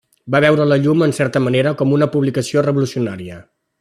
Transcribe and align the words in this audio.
Va 0.35 0.39
veure 0.45 0.65
la 0.69 0.77
llum 0.85 1.03
en 1.07 1.13
certa 1.17 1.41
manera 1.49 1.75
com 1.83 1.93
una 1.99 2.07
publicació 2.17 2.65
revolucionària. 2.69 3.39